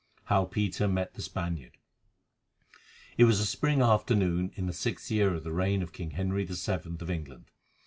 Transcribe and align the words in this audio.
HOW 0.23 0.45
PETER 0.45 0.87
MET 0.87 1.13
THE 1.13 1.21
SPANIARD. 1.21 1.77
It 3.19 3.25
was 3.25 3.39
a 3.39 3.45
spring 3.45 3.83
afternoon 3.83 4.51
in 4.55 4.65
the 4.65 4.73
sixth 4.73 5.11
year 5.11 5.35
of 5.35 5.43
the 5.43 5.53
reign 5.53 5.83
of 5.83 5.93
King 5.93 6.09
Henry 6.17 6.43
VII. 6.43 6.71
of 6.99 7.11
England. 7.11 7.51